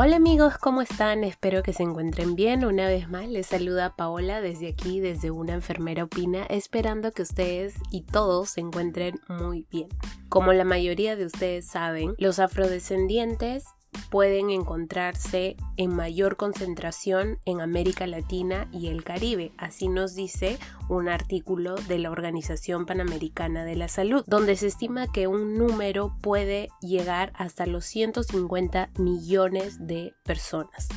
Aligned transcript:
Hola 0.00 0.14
amigos, 0.14 0.58
¿cómo 0.58 0.80
están? 0.80 1.24
Espero 1.24 1.64
que 1.64 1.72
se 1.72 1.82
encuentren 1.82 2.36
bien. 2.36 2.64
Una 2.64 2.86
vez 2.86 3.08
más 3.08 3.28
les 3.28 3.48
saluda 3.48 3.96
Paola 3.96 4.40
desde 4.40 4.68
aquí, 4.68 5.00
desde 5.00 5.32
una 5.32 5.54
enfermera 5.54 6.04
opina, 6.04 6.44
esperando 6.44 7.10
que 7.10 7.22
ustedes 7.22 7.74
y 7.90 8.02
todos 8.02 8.50
se 8.50 8.60
encuentren 8.60 9.18
muy 9.28 9.66
bien. 9.72 9.88
Como 10.28 10.52
la 10.52 10.62
mayoría 10.62 11.16
de 11.16 11.26
ustedes 11.26 11.66
saben, 11.66 12.14
los 12.16 12.38
afrodescendientes 12.38 13.64
pueden 14.10 14.50
encontrarse 14.50 15.56
en 15.76 15.94
mayor 15.94 16.36
concentración 16.36 17.38
en 17.44 17.60
América 17.60 18.06
Latina 18.06 18.68
y 18.72 18.88
el 18.88 19.04
Caribe. 19.04 19.52
Así 19.58 19.88
nos 19.88 20.14
dice 20.14 20.58
un 20.88 21.08
artículo 21.08 21.74
de 21.74 21.98
la 21.98 22.10
Organización 22.10 22.86
Panamericana 22.86 23.64
de 23.64 23.76
la 23.76 23.88
Salud, 23.88 24.24
donde 24.26 24.56
se 24.56 24.68
estima 24.68 25.10
que 25.10 25.26
un 25.26 25.56
número 25.56 26.16
puede 26.20 26.68
llegar 26.80 27.32
hasta 27.34 27.66
los 27.66 27.84
150 27.84 28.90
millones 28.98 29.86
de 29.86 30.14
personas 30.24 30.88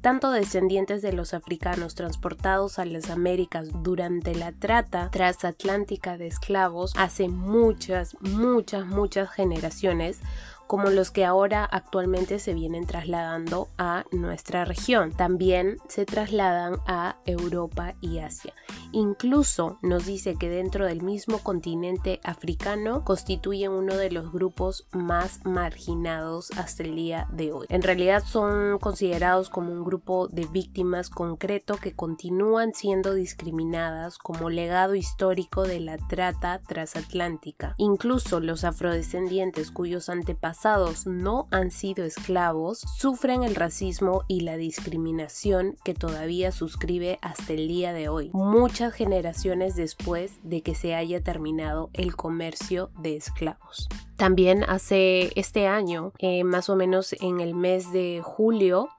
tanto 0.00 0.30
descendientes 0.30 1.02
de 1.02 1.12
los 1.12 1.34
africanos 1.34 1.94
transportados 1.94 2.78
a 2.78 2.84
las 2.84 3.10
Américas 3.10 3.68
durante 3.82 4.34
la 4.34 4.52
trata 4.52 5.10
transatlántica 5.10 6.16
de 6.16 6.26
esclavos 6.26 6.92
hace 6.96 7.28
muchas, 7.28 8.16
muchas, 8.20 8.86
muchas 8.86 9.30
generaciones, 9.30 10.20
como 10.70 10.90
los 10.90 11.10
que 11.10 11.24
ahora 11.24 11.64
actualmente 11.64 12.38
se 12.38 12.54
vienen 12.54 12.86
trasladando 12.86 13.66
a 13.76 14.04
nuestra 14.12 14.64
región. 14.64 15.10
También 15.10 15.78
se 15.88 16.06
trasladan 16.06 16.76
a 16.86 17.16
Europa 17.26 17.96
y 18.00 18.20
Asia. 18.20 18.54
Incluso 18.92 19.78
nos 19.82 20.06
dice 20.06 20.36
que 20.36 20.48
dentro 20.48 20.86
del 20.86 21.02
mismo 21.02 21.38
continente 21.38 22.20
africano 22.22 23.04
constituyen 23.04 23.72
uno 23.72 23.96
de 23.96 24.12
los 24.12 24.30
grupos 24.30 24.86
más 24.92 25.44
marginados 25.44 26.52
hasta 26.52 26.84
el 26.84 26.94
día 26.94 27.26
de 27.32 27.52
hoy. 27.52 27.66
En 27.68 27.82
realidad 27.82 28.22
son 28.24 28.78
considerados 28.78 29.50
como 29.50 29.72
un 29.72 29.82
grupo 29.82 30.28
de 30.28 30.46
víctimas 30.46 31.10
concreto 31.10 31.78
que 31.78 31.96
continúan 31.96 32.74
siendo 32.74 33.14
discriminadas 33.14 34.18
como 34.18 34.50
legado 34.50 34.94
histórico 34.94 35.64
de 35.64 35.80
la 35.80 35.96
trata 35.96 36.60
transatlántica. 36.60 37.74
Incluso 37.76 38.38
los 38.38 38.62
afrodescendientes 38.62 39.72
cuyos 39.72 40.08
antepasados 40.08 40.59
no 41.06 41.46
han 41.50 41.70
sido 41.70 42.04
esclavos 42.04 42.80
sufren 42.80 43.44
el 43.44 43.54
racismo 43.54 44.24
y 44.28 44.40
la 44.40 44.58
discriminación 44.58 45.76
que 45.84 45.94
todavía 45.94 46.52
suscribe 46.52 47.18
hasta 47.22 47.54
el 47.54 47.66
día 47.66 47.94
de 47.94 48.10
hoy, 48.10 48.30
muchas 48.34 48.92
generaciones 48.92 49.74
después 49.74 50.38
de 50.42 50.60
que 50.60 50.74
se 50.74 50.94
haya 50.94 51.22
terminado 51.22 51.88
el 51.94 52.14
comercio 52.14 52.90
de 53.00 53.16
esclavos. 53.16 53.88
También 54.16 54.64
hace 54.64 55.32
este 55.34 55.66
año, 55.66 56.12
eh, 56.18 56.44
más 56.44 56.68
o 56.68 56.76
menos 56.76 57.14
en 57.20 57.40
el 57.40 57.54
mes 57.54 57.90
de 57.90 58.20
julio, 58.22 58.90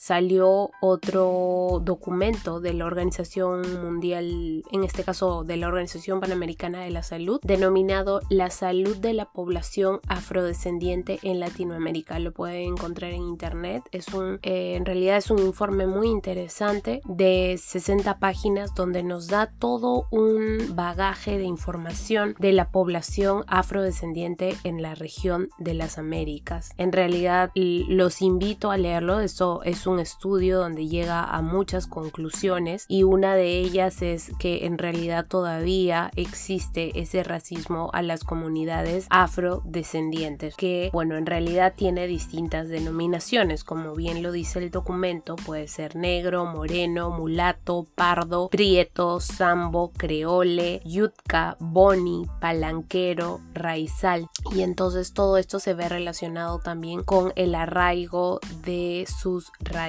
salió 0.00 0.70
otro 0.80 1.82
documento 1.84 2.58
de 2.58 2.72
la 2.72 2.86
Organización 2.86 3.82
Mundial, 3.84 4.64
en 4.72 4.82
este 4.82 5.04
caso 5.04 5.44
de 5.44 5.58
la 5.58 5.68
Organización 5.68 6.20
Panamericana 6.20 6.80
de 6.80 6.90
la 6.90 7.02
Salud, 7.02 7.38
denominado 7.42 8.22
La 8.30 8.48
salud 8.48 8.96
de 8.96 9.12
la 9.12 9.26
población 9.26 10.00
afrodescendiente 10.08 11.18
en 11.22 11.38
Latinoamérica. 11.38 12.18
Lo 12.18 12.32
pueden 12.32 12.72
encontrar 12.72 13.10
en 13.12 13.24
internet. 13.24 13.82
Es 13.92 14.08
un, 14.14 14.38
eh, 14.42 14.76
en 14.76 14.86
realidad 14.86 15.18
es 15.18 15.30
un 15.30 15.38
informe 15.40 15.86
muy 15.86 16.08
interesante 16.08 17.02
de 17.04 17.60
60 17.62 18.18
páginas 18.18 18.74
donde 18.74 19.02
nos 19.02 19.28
da 19.28 19.52
todo 19.58 20.06
un 20.10 20.74
bagaje 20.74 21.36
de 21.36 21.44
información 21.44 22.34
de 22.38 22.52
la 22.52 22.70
población 22.70 23.44
afrodescendiente 23.48 24.56
en 24.64 24.80
la 24.80 24.94
región 24.94 25.50
de 25.58 25.74
las 25.74 25.98
Américas. 25.98 26.72
En 26.78 26.90
realidad 26.90 27.50
los 27.54 28.22
invito 28.22 28.70
a 28.70 28.78
leerlo. 28.78 29.20
Eso 29.20 29.62
es 29.62 29.89
estudio 29.98 30.58
donde 30.58 30.86
llega 30.86 31.24
a 31.24 31.42
muchas 31.42 31.86
conclusiones 31.86 32.84
y 32.88 33.02
una 33.02 33.34
de 33.34 33.58
ellas 33.58 34.02
es 34.02 34.32
que 34.38 34.66
en 34.66 34.78
realidad 34.78 35.26
todavía 35.26 36.10
existe 36.16 37.00
ese 37.00 37.22
racismo 37.22 37.90
a 37.92 38.02
las 38.02 38.24
comunidades 38.24 39.06
afrodescendientes 39.10 40.54
que 40.56 40.90
bueno 40.92 41.16
en 41.16 41.26
realidad 41.26 41.74
tiene 41.76 42.06
distintas 42.06 42.68
denominaciones. 42.68 43.64
Como 43.64 43.94
bien 43.94 44.22
lo 44.22 44.32
dice 44.32 44.58
el 44.58 44.70
documento 44.70 45.36
puede 45.36 45.68
ser 45.68 45.96
negro, 45.96 46.46
moreno, 46.46 47.10
mulato, 47.10 47.86
pardo, 47.94 48.48
prieto, 48.48 49.20
sambo, 49.20 49.92
creole, 49.96 50.80
yutka, 50.84 51.56
boni, 51.58 52.26
palanquero, 52.40 53.40
raizal. 53.54 54.28
Y 54.54 54.62
entonces 54.62 55.12
todo 55.12 55.36
esto 55.36 55.58
se 55.58 55.74
ve 55.74 55.88
relacionado 55.88 56.58
también 56.58 57.02
con 57.02 57.32
el 57.36 57.54
arraigo 57.54 58.40
de 58.64 59.06
sus 59.20 59.50
raíces 59.60 59.79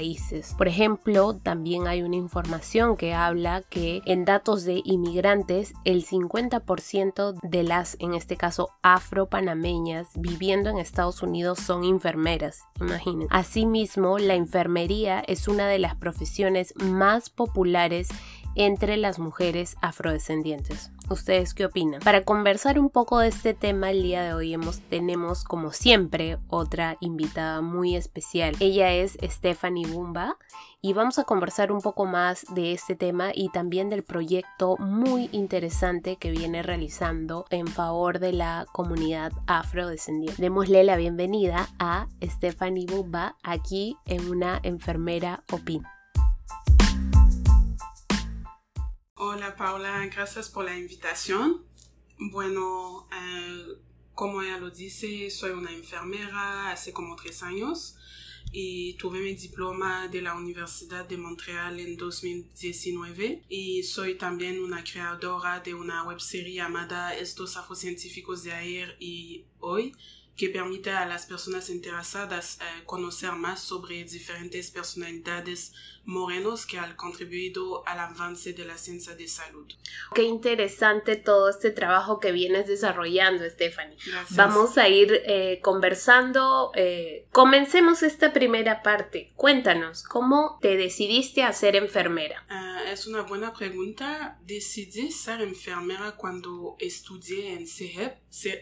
Por 0.58 0.68
ejemplo, 0.68 1.36
también 1.36 1.88
hay 1.88 2.04
una 2.04 2.16
información 2.16 2.96
que 2.96 3.14
habla 3.14 3.62
que 3.70 4.02
en 4.06 4.26
datos 4.26 4.64
de 4.64 4.82
inmigrantes, 4.86 5.74
el 5.84 6.06
50% 6.06 7.40
de 7.42 7.64
las, 7.64 7.98
en 8.00 8.14
este 8.14 8.38
caso, 8.38 8.70
afropanameñas 8.82 10.08
viviendo 10.16 10.70
en 10.70 10.78
Estados 10.78 11.22
Unidos 11.22 11.60
son 11.60 11.84
enfermeras. 11.84 12.62
Imaginen. 12.80 13.28
Asimismo, 13.30 14.18
la 14.18 14.36
enfermería 14.36 15.20
es 15.20 15.48
una 15.48 15.68
de 15.68 15.80
las 15.80 15.96
profesiones 15.96 16.74
más 16.78 17.30
populares 17.30 18.10
entre 18.56 18.98
las 18.98 19.20
mujeres 19.20 19.76
afrodescendientes. 19.82 20.92
¿Ustedes 21.10 21.54
qué 21.54 21.66
opinan? 21.66 22.02
Para 22.02 22.24
conversar 22.24 22.80
un 22.80 22.90
poco 22.90 23.20
de 23.20 23.28
este 23.28 23.54
tema 23.54 23.92
el 23.92 24.02
día 24.02 24.24
de 24.24 24.34
hoy 24.34 24.58
tenemos 24.90 25.44
como 25.44 25.72
siempre 25.72 26.38
otra 26.48 26.98
invitada 27.02 27.62
muy 27.62 27.96
especial. 27.96 28.56
Ella 28.60 28.92
es 28.94 29.18
Stephanie 29.22 29.88
Bumba 29.88 30.38
y 30.82 30.94
vamos 30.94 31.20
a 31.20 31.26
conversar 31.26 31.72
un 31.72 31.82
poco 31.82 32.06
más 32.06 32.46
de 32.54 32.72
este 32.72 32.96
tema 32.96 33.32
y 33.34 33.50
también 33.50 33.90
del 33.90 34.04
proyecto 34.04 34.78
muy 34.78 35.30
interesante 35.32 36.16
que 36.16 36.32
viene 36.32 36.64
realizando 36.64 37.46
en 37.50 37.68
favor 37.68 38.20
de 38.20 38.34
la 38.34 38.66
comunidad 38.72 39.32
afrodescendiente. 39.48 40.42
Démosle 40.42 40.84
la 40.84 40.96
bienvenida 40.96 41.68
a 41.78 42.08
Stephanie 42.22 42.88
Bumba 42.88 43.36
aquí 43.44 43.98
en 44.06 44.30
una 44.30 44.60
enfermera 44.64 45.44
opin. 45.52 45.84
Hola 49.24 49.56
Paula, 49.56 50.04
gracias 50.08 50.50
por 50.50 50.66
la 50.66 50.76
invitación. 50.76 51.64
Bueno, 52.18 53.08
eh, 53.14 53.78
como 54.16 54.42
ella 54.42 54.58
lo 54.58 54.72
dice, 54.72 55.30
soy 55.30 55.52
una 55.52 55.72
enfermera 55.72 56.72
hace 56.72 56.92
como 56.92 57.16
tres 57.16 57.44
años 57.44 57.98
y 58.52 58.96
tuve 58.96 59.20
mi 59.20 59.36
diploma 59.36 60.08
de 60.08 60.24
la 60.24 60.34
Universidad 60.34 61.08
de 61.08 61.18
Montreal 61.18 61.80
en 61.80 61.98
2019 61.98 63.44
y 63.48 63.84
soy 63.84 64.16
también 64.16 64.60
una 64.60 64.84
creadora 64.84 65.60
de 65.60 65.76
una 65.76 66.04
webserie 66.04 66.56
llamada 66.56 67.16
Estos 67.16 67.58
Afrocientíficos 67.58 68.42
de 68.42 68.54
ayer 68.54 68.98
y 69.00 69.46
hoy 69.60 69.94
que 70.36 70.50
permite 70.50 70.90
a 70.90 71.06
las 71.06 71.28
personas 71.28 71.70
interesadas 71.70 72.58
eh, 72.60 72.84
conocer 72.86 73.34
más 73.34 73.60
sobre 73.60 74.04
diferentes 74.04 74.72
personalidades 74.72 75.74
morenos 76.06 76.66
que 76.66 76.80
han 76.80 76.96
contribuido 76.96 77.88
al 77.88 78.00
avance 78.00 78.54
de 78.54 78.66
la 78.66 78.78
ciencia 78.78 79.16
de 79.16 79.28
salud. 79.28 79.68
Qué 80.14 80.24
interesante 80.24 81.16
todo 81.16 81.50
este 81.50 81.72
trabajo 81.72 82.20
que 82.20 82.32
vienes 82.32 82.68
desarrollando, 82.68 83.48
Stephanie. 83.50 83.98
Vamos 84.32 84.78
a 84.78 84.90
ir 84.90 85.22
eh, 85.26 85.60
conversando. 85.62 86.72
Eh, 86.76 87.28
comencemos 87.32 88.04
esta 88.04 88.34
primera 88.34 88.82
parte. 88.82 89.32
Cuéntanos, 89.36 90.04
¿cómo 90.04 90.58
te 90.62 90.76
decidiste 90.76 91.44
a 91.44 91.54
ser 91.54 91.76
enfermera? 91.76 92.46
Ah, 92.50 92.84
es 92.92 93.08
una 93.08 93.22
buena 93.22 93.54
pregunta. 93.54 94.40
Decidí 94.46 95.12
ser 95.12 95.42
enfermera 95.42 96.16
cuando 96.18 96.76
estudié 96.80 97.54
en 97.54 97.68
CEGEP. 97.68 98.18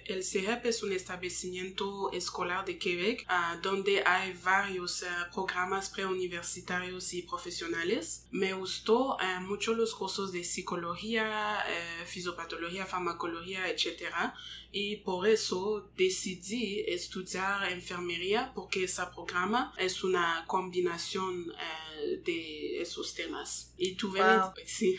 El 0.05 0.23
CEGEP 0.23 0.65
es 0.65 0.83
un 0.83 0.91
establecimiento 0.91 2.11
escolar 2.11 2.65
de 2.65 2.77
Quebec 2.77 3.25
ah, 3.27 3.57
donde 3.61 4.03
hay 4.05 4.33
varios 4.43 5.03
ah, 5.03 5.29
programas 5.33 5.89
preuniversitarios 5.89 7.13
y 7.13 7.28
profesionales. 7.29 8.27
Me 8.31 8.53
gustó 8.53 9.17
eh, 9.19 9.39
mucho 9.41 9.73
los 9.73 9.93
cursos 9.95 10.31
de 10.31 10.43
psicología, 10.43 11.63
eh, 11.67 12.05
fisiopatología, 12.05 12.85
farmacología, 12.85 13.69
etc. 13.69 14.33
Y 14.71 14.97
por 14.97 15.27
eso 15.27 15.89
decidí 15.97 16.83
estudiar 16.87 17.71
enfermería 17.71 18.51
porque 18.53 18.83
ese 18.83 19.01
programa 19.13 19.73
es 19.77 20.03
una 20.03 20.43
combinación 20.47 21.51
eh, 21.51 22.21
de 22.23 22.81
esos 22.81 23.13
temas. 23.15 23.73
Y 23.77 23.95
tuve, 23.95 24.21
mi, 24.21 24.65
sí. 24.65 24.97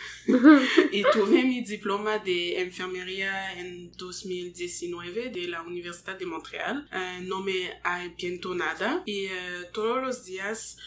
y 0.93 1.03
tuve 1.13 1.45
mi 1.45 1.63
diploma 1.63 2.19
de 2.19 2.61
enfermería 2.61 3.59
en 3.59 3.93
2019 3.93 5.31
de 5.31 5.49
la 5.49 5.63
Universidad 5.63 6.19
de 6.19 6.27
Montreal. 6.27 6.89
Uh, 6.93 7.23
no 7.23 7.41
me 7.41 7.79
arrepiento 7.83 8.55
nada 8.55 9.03
y 9.07 9.27
uh, 9.27 9.31
todos 9.73 10.03
los 10.03 10.25
días 10.25 10.79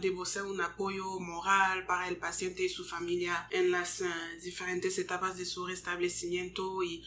debo 0.00 0.24
ser 0.24 0.42
un 0.42 0.60
apoyo 0.60 1.18
moral 1.20 1.86
para 1.86 2.08
el 2.08 2.16
paciente 2.16 2.62
y 2.62 2.68
su 2.68 2.84
familia 2.84 3.48
en 3.50 3.70
las 3.70 4.02
diferentes 4.42 4.98
etapas 4.98 5.36
de 5.36 5.44
su 5.44 5.66
restablecimiento 5.66 6.82
y 6.82 7.02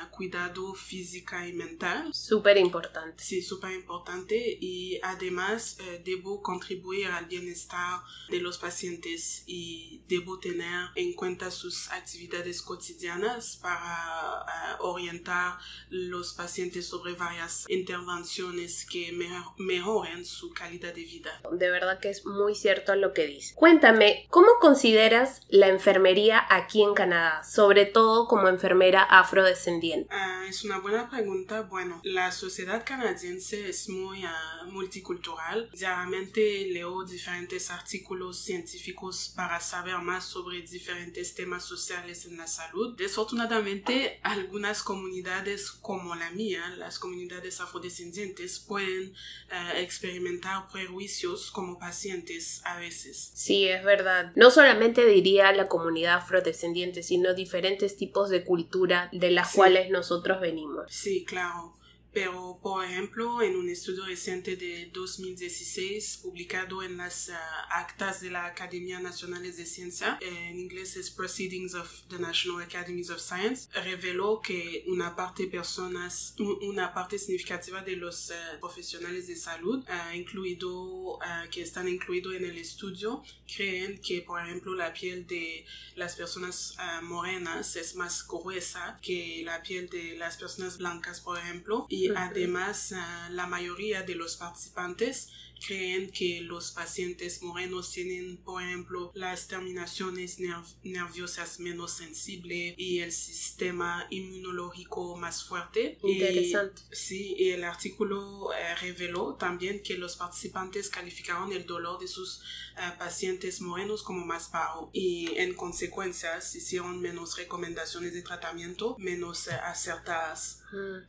autocuidado 0.00 0.74
física 0.74 1.46
y 1.46 1.52
mental. 1.52 2.12
Súper 2.12 2.56
importante. 2.56 3.22
Sí, 3.22 3.42
súper 3.42 3.72
importante 3.72 4.58
y 4.60 4.98
además 5.02 5.78
debo 6.04 6.42
contribuir 6.42 7.06
al 7.08 7.26
bienestar 7.26 8.00
de 8.28 8.40
los 8.40 8.58
pacientes 8.58 9.42
y 9.46 10.02
debo 10.08 10.38
tener 10.38 10.88
en 10.94 11.12
cuenta 11.14 11.50
sus 11.50 11.90
actividades 11.90 12.62
cotidianas 12.62 13.56
para 13.56 14.78
uh, 14.80 14.86
orientar 14.86 15.58
los 15.88 16.32
pacientes 16.34 16.86
sobre 16.86 17.14
varias 17.14 17.64
intervenciones 17.68 18.86
que 18.86 19.12
mejor, 19.12 19.54
mejoren 19.58 20.24
su 20.24 20.52
calidad 20.52 20.94
de 20.94 21.02
vida. 21.02 21.30
De 21.52 21.70
verdad 21.70 22.00
que 22.00 22.10
es 22.10 22.26
muy 22.26 22.54
cierto 22.54 22.94
lo 22.96 23.12
que 23.12 23.26
dice. 23.26 23.54
Cuéntame, 23.54 24.26
¿cómo 24.30 24.48
consideras 24.60 25.42
la 25.48 25.68
enfermería 25.68 26.44
aquí 26.48 26.82
en 26.82 26.94
Canadá, 26.94 27.44
sobre 27.44 27.86
todo 27.86 28.26
como 28.26 28.48
enfermera 28.48 29.02
afrodescendiente? 29.02 29.89
Uh, 29.98 30.44
es 30.48 30.64
una 30.64 30.78
buena 30.78 31.08
pregunta. 31.10 31.62
Bueno, 31.62 32.00
la 32.04 32.32
sociedad 32.32 32.84
canadiense 32.84 33.68
es 33.68 33.88
muy 33.88 34.24
uh, 34.24 34.70
multicultural. 34.70 35.70
Diariamente 35.72 36.66
leo 36.72 37.04
diferentes 37.04 37.70
artículos 37.70 38.38
científicos 38.38 39.32
para 39.34 39.60
saber 39.60 39.98
más 39.98 40.24
sobre 40.24 40.62
diferentes 40.62 41.34
temas 41.34 41.64
sociales 41.64 42.26
en 42.26 42.36
la 42.36 42.46
salud. 42.46 42.96
Desafortunadamente, 42.96 44.20
algunas 44.22 44.82
comunidades 44.82 45.70
como 45.70 46.14
la 46.14 46.30
mía, 46.30 46.62
las 46.76 46.98
comunidades 46.98 47.60
afrodescendientes, 47.60 48.58
pueden 48.60 49.10
uh, 49.50 49.76
experimentar 49.76 50.68
prejuicios 50.68 51.50
como 51.50 51.78
pacientes 51.78 52.62
a 52.64 52.78
veces. 52.78 53.30
Sí, 53.34 53.66
es 53.68 53.84
verdad. 53.84 54.32
No 54.36 54.50
solamente 54.50 55.04
diría 55.06 55.52
la 55.52 55.68
comunidad 55.68 56.16
afrodescendiente, 56.18 57.02
sino 57.02 57.34
diferentes 57.34 57.96
tipos 57.96 58.30
de 58.30 58.44
cultura 58.44 59.08
de 59.12 59.30
las 59.30 59.50
Sí. 59.50 59.56
cuales 59.56 59.79
nosotros 59.88 60.40
venimos. 60.40 60.84
Sí, 60.88 61.24
claro. 61.24 61.79
Pero, 62.12 62.58
por 62.60 62.84
ejemplo, 62.84 63.40
en 63.40 63.54
un 63.54 63.68
estudio 63.68 64.04
reciente 64.04 64.56
de 64.56 64.90
2016 64.92 66.20
publicado 66.22 66.82
en 66.82 66.96
las 66.96 67.30
ah, 67.30 67.68
actas 67.70 68.20
de 68.20 68.30
la 68.30 68.46
Academia 68.46 68.98
Nacional 68.98 69.42
de 69.42 69.52
Ciencia, 69.64 70.18
en 70.20 70.58
inglés 70.58 70.96
es 70.96 71.10
Proceedings 71.10 71.74
of 71.74 71.88
the 72.08 72.18
National 72.18 72.62
Academies 72.62 73.10
of 73.10 73.20
Science, 73.20 73.68
reveló 73.84 74.40
que 74.40 74.84
una 74.88 75.14
parte 75.14 75.46
personas, 75.46 76.34
una 76.62 76.92
parte 76.92 77.16
significativa 77.18 77.82
de 77.82 77.94
los 77.94 78.32
ah, 78.32 78.58
profesionales 78.58 79.28
de 79.28 79.36
salud, 79.36 79.84
ah, 79.88 80.14
incluido, 80.14 81.18
que 81.50 81.62
están 81.62 81.88
incluidos 81.88 82.34
en 82.34 82.44
el 82.44 82.58
estudio, 82.58 83.22
creen 83.54 84.00
que, 84.00 84.22
por 84.22 84.40
ejemplo, 84.40 84.74
la 84.74 84.92
piel 84.92 85.26
de 85.26 85.64
las 85.94 86.16
personas 86.16 86.76
morenas 87.02 87.76
es 87.76 87.94
más 87.94 88.26
gruesa 88.26 88.98
que 89.02 89.42
la 89.44 89.62
piel 89.62 89.88
de 89.88 90.16
las 90.16 90.36
personas 90.36 90.78
blancas, 90.78 91.20
por 91.20 91.38
ejemplo. 91.38 91.86
Ujú. 92.08 92.18
además, 92.18 92.92
ah, 92.96 93.28
la 93.32 93.46
mayoría 93.46 94.02
de 94.02 94.14
los 94.14 94.36
participantes 94.36 95.28
creen 95.66 96.10
que 96.10 96.40
los 96.40 96.70
pacientes 96.70 97.42
morenos 97.42 97.92
tienen, 97.92 98.38
por 98.38 98.62
ejemplo, 98.62 99.12
las 99.14 99.46
terminaciones 99.46 100.38
nerv- 100.38 100.74
nerviosas 100.84 101.60
menos 101.60 101.92
sensibles 101.92 102.74
y 102.78 103.00
el 103.00 103.12
sistema 103.12 104.06
inmunológico 104.08 105.18
más 105.18 105.44
fuerte. 105.44 105.98
Y- 106.02 106.12
Interesante. 106.12 106.80
Sí, 106.92 107.34
y 107.38 107.50
el 107.50 107.64
artículo 107.64 108.54
eh, 108.54 108.74
reveló 108.76 109.34
también 109.34 109.82
que 109.82 109.98
los 109.98 110.16
participantes 110.16 110.88
calificaron 110.88 111.52
el 111.52 111.66
dolor 111.66 112.00
de 112.00 112.08
sus 112.08 112.40
eh, 112.78 112.92
pacientes 112.98 113.60
morenos 113.60 114.02
como 114.02 114.24
más 114.24 114.50
bajo 114.50 114.88
y 114.94 115.28
en 115.36 115.52
consecuencia 115.52 116.40
se 116.40 116.56
hicieron 116.56 117.00
menos 117.02 117.36
recomendaciones 117.36 118.14
de 118.14 118.22
tratamiento 118.22 118.96
menos 118.98 119.46
eh, 119.48 119.52
acertadas. 119.52 120.59
Mm. 120.72 121.06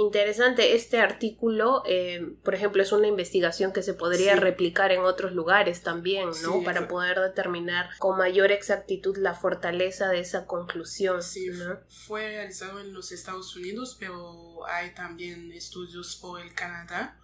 Interesante, 0.00 0.76
este 0.76 1.00
artículo, 1.00 1.82
eh, 1.84 2.34
por 2.44 2.54
ejemplo, 2.54 2.80
es 2.82 2.92
una 2.92 3.08
investigación 3.08 3.72
que 3.72 3.82
se 3.82 3.94
podría 3.94 4.34
Sí. 4.34 4.40
replicar 4.40 4.92
en 4.92 5.00
otros 5.00 5.32
lugares 5.32 5.82
también, 5.82 6.26
¿no? 6.28 6.34
Sí, 6.34 6.44
Para 6.64 6.80
exacto. 6.80 6.88
poder 6.94 7.18
determinar 7.20 7.90
con 7.98 8.16
mayor 8.16 8.52
exactitud 8.52 9.16
la 9.16 9.34
fortaleza 9.34 10.08
de 10.08 10.20
esa 10.20 10.46
conclusión, 10.46 11.20
Sí, 11.22 11.48
¿no? 11.48 11.80
fue 11.88 12.28
realizado 12.28 12.78
en 12.78 12.92
los 12.94 13.10
Estados 13.10 13.56
Unidos, 13.56 13.96
pero 13.98 14.64
hay 14.66 14.94
también 14.94 15.50
estudios 15.50 16.14
por 16.16 16.40
el 16.40 16.54
Canadá 16.54 17.18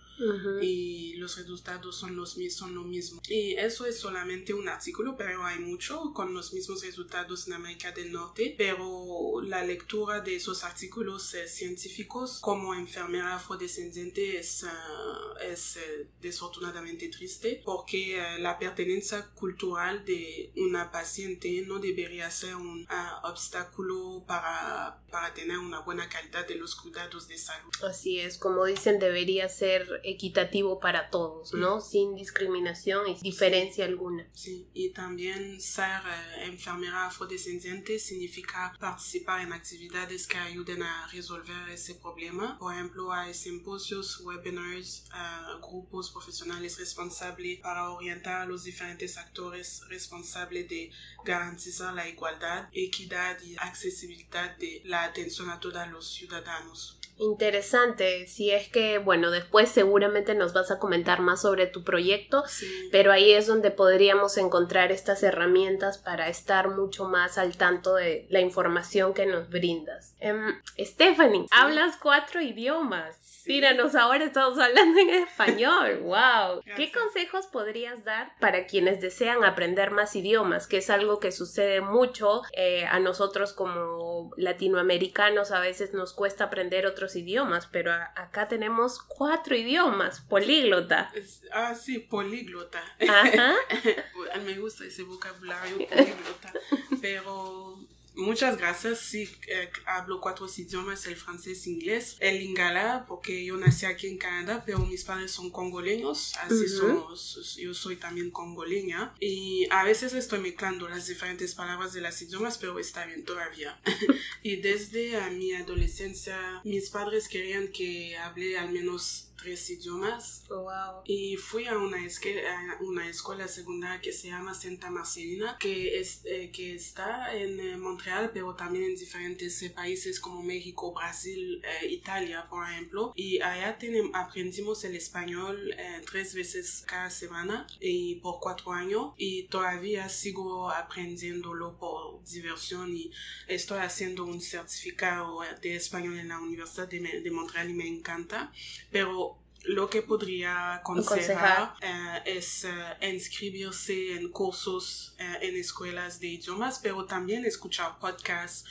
Y 0.62 1.14
los 1.14 1.36
resultados 1.36 1.96
son 1.96 2.16
los 2.16 2.36
son 2.50 2.74
lo 2.74 2.84
mismo. 2.84 3.20
Y 3.28 3.54
eso 3.54 3.86
es 3.86 3.98
solamente 3.98 4.54
un 4.54 4.68
artículo, 4.68 5.16
pero 5.16 5.44
hay 5.44 5.58
mucho 5.58 6.12
con 6.12 6.34
los 6.34 6.52
mismos 6.52 6.84
resultados 6.84 7.46
en 7.46 7.54
América 7.54 7.92
del 7.92 8.12
Norte, 8.12 8.54
pero 8.56 9.40
la 9.42 9.64
lectura 9.64 10.20
de 10.20 10.36
esos 10.36 10.64
artículos 10.64 11.34
eh, 11.34 11.48
científicos 11.48 12.38
como 12.40 12.74
enfermera 12.74 13.36
afrodescendiente 13.36 14.38
es, 14.38 14.64
ah, 14.64 15.34
es 15.42 15.76
eh, 15.76 16.08
desafortunadamente 16.20 17.08
triste 17.08 17.62
porque 17.64 18.18
eh, 18.18 18.38
la 18.38 18.58
pertenencia 18.58 19.30
cultural 19.34 20.04
de 20.04 20.52
una 20.56 20.90
paciente 20.90 21.64
no 21.66 21.78
debería 21.78 22.30
ser 22.30 22.56
un 22.56 22.86
ah, 22.88 23.20
obstáculo 23.24 24.24
para, 24.26 25.02
para 25.10 25.32
tener 25.34 25.58
una 25.58 25.80
buena 25.80 26.08
calidad 26.08 26.46
de 26.46 26.56
los 26.56 26.74
cuidados 26.74 27.28
de 27.28 27.38
salud. 27.38 27.72
Así 27.82 28.20
es, 28.20 28.38
como 28.38 28.64
dicen, 28.64 28.98
debería 28.98 29.48
ser 29.48 30.00
equitativo 30.04 30.78
para 30.80 31.10
todos, 31.10 31.52
¿no? 31.54 31.80
Sin 31.80 32.14
discriminación 32.14 33.08
y 33.08 33.14
diferencia 33.20 33.84
alguna. 33.84 34.28
Sí, 34.32 34.68
y 34.74 34.90
también 34.90 35.60
ser 35.60 36.00
eh, 36.06 36.44
enfermera 36.46 37.06
afrodescendiente 37.06 37.98
significa 37.98 38.74
participar 38.78 39.40
en 39.40 39.52
actividades 39.52 40.26
que 40.26 40.38
ayuden 40.38 40.82
a 40.82 41.06
resolver 41.08 41.68
ese 41.70 41.94
problema. 41.94 42.58
Por 42.58 42.74
ejemplo, 42.74 43.12
hay 43.12 43.34
simposios, 43.34 44.20
webinars, 44.20 45.04
eh, 45.14 45.60
grupos 45.60 46.10
profesionales 46.10 46.78
responsables 46.78 47.60
para 47.60 47.90
orientar 47.90 48.42
a 48.42 48.46
los 48.46 48.64
diferentes 48.64 49.16
actores 49.16 49.82
responsables 49.88 50.68
de 50.68 50.90
garantizar 51.24 51.94
la 51.94 52.08
igualdad, 52.08 52.68
equidad 52.72 53.40
y 53.42 53.56
accesibilidad 53.56 54.56
de 54.58 54.82
la 54.84 55.04
atención 55.04 55.50
a 55.50 55.60
todos 55.60 55.88
los 55.88 56.12
ciudadanos. 56.12 56.98
Interesante, 57.18 58.26
si 58.26 58.50
es 58.50 58.68
que, 58.68 58.98
bueno, 58.98 59.30
después 59.30 59.68
seguramente 59.68 60.34
nos 60.34 60.52
vas 60.52 60.70
a 60.70 60.78
comentar 60.78 61.20
más 61.20 61.42
sobre 61.42 61.66
tu 61.66 61.84
proyecto, 61.84 62.44
Sí. 62.46 62.66
pero 62.90 63.12
ahí 63.12 63.32
es 63.32 63.46
donde 63.46 63.70
podríamos 63.70 64.36
encontrar 64.38 64.92
estas 64.92 65.22
herramientas 65.22 65.98
para 65.98 66.28
estar 66.28 66.68
mucho 66.70 67.04
más 67.08 67.38
al 67.38 67.56
tanto 67.56 67.94
de 67.94 68.26
la 68.30 68.40
información 68.40 69.14
que 69.14 69.26
nos 69.26 69.48
brindas. 69.50 70.14
Em, 70.20 70.60
Stephanie, 70.78 71.46
hablas 71.50 71.96
cuatro 71.96 72.40
idiomas. 72.40 73.16
Sí. 73.22 73.52
Míranos, 73.52 73.94
ahora 73.94 74.24
estamos 74.24 74.58
hablando 74.58 74.98
en 75.00 75.10
español. 75.10 75.98
¡Wow! 76.02 76.62
¿Qué 76.76 76.90
consejos 76.90 77.46
podrías 77.46 78.02
dar 78.02 78.32
para 78.40 78.66
quienes 78.66 79.02
desean 79.02 79.44
aprender 79.44 79.90
más 79.90 80.16
idiomas? 80.16 80.66
Que 80.66 80.78
es 80.78 80.88
algo 80.88 81.20
que 81.20 81.30
sucede 81.30 81.82
mucho 81.82 82.40
eh, 82.56 82.86
a 82.86 82.98
nosotros 83.00 83.52
como 83.52 84.30
latinoamericanos. 84.38 85.50
A 85.50 85.60
veces 85.60 85.92
nos 85.92 86.14
cuesta 86.14 86.44
aprender 86.44 86.86
otros 86.86 87.03
idiomas, 87.14 87.66
pero 87.66 87.92
acá 87.92 88.48
tenemos 88.48 89.00
cuatro 89.00 89.54
idiomas, 89.54 90.20
políglota. 90.20 91.12
Ah, 91.52 91.74
sí, 91.74 91.98
políglota. 91.98 92.82
Ajá. 93.00 93.54
Me 94.44 94.58
gusta 94.58 94.84
ese 94.84 95.02
vocabulario 95.02 95.76
políglota. 95.86 96.52
Pero 97.00 97.73
muchas 98.14 98.56
gracias. 98.58 99.00
Sí, 99.00 99.28
eh, 99.48 99.70
hablo 99.86 100.20
cuatro 100.20 100.46
idiomas, 100.56 101.06
el 101.06 101.16
francés, 101.16 101.66
inglés, 101.66 102.16
el 102.20 102.38
lingala, 102.38 103.04
porque 103.06 103.44
yo 103.44 103.56
nací 103.56 103.86
aquí 103.86 104.06
en 104.06 104.18
Canadá, 104.18 104.62
pero 104.64 104.78
mis 104.80 105.04
padres 105.04 105.32
son 105.32 105.50
congoleños, 105.50 106.34
así 106.40 106.54
Ujú. 106.54 106.76
somos, 106.76 107.56
yo 107.56 107.74
soy 107.74 107.96
también 107.96 108.30
congoleña. 108.30 109.14
Y 109.20 109.66
a 109.70 109.84
veces 109.84 110.12
estoy 110.14 110.40
mezclando 110.40 110.88
las 110.88 111.06
diferentes 111.06 111.54
palabras 111.54 111.92
de 111.92 112.00
las 112.00 112.20
idiomas, 112.22 112.58
pero 112.58 112.78
está 112.78 113.04
bien 113.06 113.24
todavía. 113.24 113.80
y 114.42 114.56
desde 114.56 115.16
eh, 115.16 115.30
mi 115.30 115.52
adolescencia, 115.52 116.60
mis 116.64 116.90
padres 116.90 117.28
querían 117.28 117.68
que 117.68 118.16
hable 118.18 118.58
al 118.58 118.70
menos 118.70 119.30
tres 119.44 119.68
idiomas. 119.70 120.44
Oh, 120.48 120.62
wow. 120.62 121.02
Y 121.04 121.36
fui 121.36 121.66
a 121.66 121.76
una, 121.76 121.98
a 121.98 122.82
una 122.82 123.08
escuela 123.08 123.46
secundaria 123.46 124.00
que 124.00 124.12
se 124.12 124.28
llama 124.28 124.54
Santa 124.54 124.90
Marcelina, 124.90 125.56
que, 125.60 126.00
es, 126.00 126.22
eh, 126.24 126.50
que 126.52 126.74
está 126.74 127.34
en 127.36 127.60
eh, 127.60 127.76
Montreal, 127.76 128.03
pero 128.32 128.54
también 128.54 128.84
en 128.84 128.96
diferentes 128.96 129.62
eh, 129.62 129.70
países 129.70 130.20
como 130.20 130.42
México, 130.42 130.92
Brasil, 130.92 131.62
Italia, 131.88 132.46
por 132.48 132.68
ejemplo. 132.68 133.12
Y 133.16 133.40
allá 133.40 133.78
tenemos, 133.78 134.10
aprendimos 134.14 134.84
el 134.84 134.96
español 134.96 135.74
tres 136.10 136.34
veces 136.34 136.84
cada 136.86 137.10
semana 137.10 137.66
y 137.80 138.16
por 138.16 138.40
cuatro 138.40 138.72
años. 138.72 139.12
Y 139.16 139.44
todavía 139.44 140.08
sigo 140.08 140.70
aprendiéndolo 140.70 141.76
por 141.78 142.22
diversión 142.24 142.94
y 142.94 143.10
estoy 143.46 143.78
haciendo 143.78 144.24
un 144.24 144.40
certificado 144.40 145.40
de 145.62 145.76
español 145.76 146.18
en 146.18 146.28
la 146.28 146.40
Universidad 146.40 146.88
de, 146.88 147.20
de 147.20 147.30
Montreal 147.30 147.70
y 147.70 147.74
me 147.74 147.86
encanta. 147.86 148.52
Pero 148.90 149.38
lo 149.66 149.88
que 149.88 150.02
podría 150.02 150.74
aconsejar 150.74 151.74
eh, 151.80 152.22
es 152.26 152.64
eh, 152.64 152.70
inscribirse 153.12 154.14
en 154.14 154.30
cursos 154.30 155.14
eh, 155.18 155.38
en 155.42 155.56
escuelas 155.56 156.20
de 156.20 156.28
idiomas, 156.28 156.78
pero 156.82 157.04
también 157.06 157.44
escuchar 157.44 157.98
podcasts, 157.98 158.64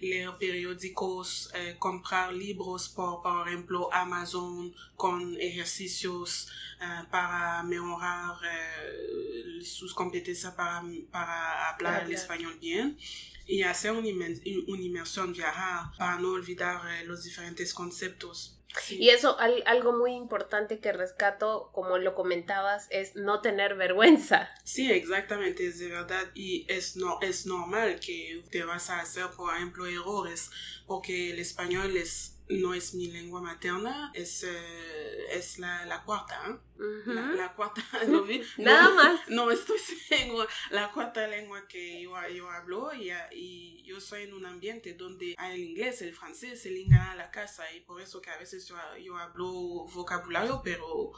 leer 0.00 0.30
periódicos, 0.38 1.52
comprar 1.78 2.32
libros 2.32 2.88
por, 2.88 3.20
por 3.20 3.48
ejemplo, 3.48 3.92
Amazon 3.92 4.72
con 4.94 5.36
ejercicios 5.40 6.48
para 7.10 7.64
mejorar 7.64 8.36
sus 9.60 9.92
competencias 9.92 10.54
para, 10.54 10.84
para 11.10 11.70
hablar 11.70 12.04
el 12.04 12.12
español 12.12 12.56
bien 12.60 12.96
y 13.44 13.62
hacer 13.62 13.90
una, 13.90 14.06
inmersión, 14.06 15.32
viajar 15.32 15.90
para 15.98 16.20
no 16.20 16.30
olvidar 16.30 17.04
los 17.04 17.24
diferentes 17.24 17.74
conceptos 17.74 18.57
y 18.90 19.10
eso, 19.10 19.36
algo 19.38 19.92
muy 19.92 20.12
importante 20.12 20.78
que 20.78 20.92
rescato, 20.92 21.70
como 21.72 21.98
lo 21.98 22.14
comentabas, 22.14 22.86
es 22.90 23.16
no 23.16 23.40
tener 23.40 23.74
vergüenza. 23.76 24.50
Sí, 24.64 24.90
exactamente, 24.92 25.66
es 25.66 25.78
de 25.78 25.88
verdad. 25.88 26.30
Y 26.34 26.66
es, 26.68 26.96
no, 26.96 27.18
es 27.20 27.46
normal 27.46 27.98
que 28.00 28.44
te 28.50 28.64
vas 28.64 28.90
a 28.90 29.00
hacer, 29.00 29.26
por 29.36 29.54
ejemplo, 29.54 29.86
errores, 29.86 30.50
porque 30.86 31.30
el 31.30 31.38
español 31.38 31.96
es 31.96 32.37
no 32.48 32.74
es 32.74 32.94
mi 32.94 33.10
lengua 33.10 33.40
materna, 33.40 34.10
es, 34.14 34.44
eh, 34.44 35.26
es 35.32 35.58
la, 35.58 35.84
la 35.86 36.02
cuarta. 36.04 36.34
¿eh? 36.48 37.02
la, 37.06 37.52
cuarta, 37.54 37.82
¿lo 38.08 38.24
vi? 38.24 38.42
Nada 38.58 38.90
más. 38.94 39.28
No 39.28 39.50
estoy 39.50 39.78
segura. 39.78 40.48
La 40.70 40.90
cuarta 40.92 41.26
lengua 41.26 41.66
que 41.66 42.00
yo, 42.02 42.14
yo 42.28 42.50
hablo 42.50 42.94
y, 42.94 43.10
y, 43.32 43.82
yo 43.82 44.00
soy 44.00 44.24
en 44.24 44.34
un 44.34 44.46
ambiente 44.46 44.94
donde 44.94 45.34
hay 45.38 45.54
el 45.54 45.68
inglés, 45.70 46.02
el 46.02 46.14
francés, 46.14 46.64
el 46.66 46.76
inglés 46.76 47.00
a 47.00 47.14
la 47.14 47.30
casa 47.30 47.70
y 47.72 47.80
por 47.80 48.00
eso 48.00 48.20
que 48.20 48.30
a 48.30 48.38
veces 48.38 48.66
yo, 48.66 48.76
yo 49.02 49.16
hablo 49.16 49.86
vocabulario, 49.92 50.60
pero 50.62 51.12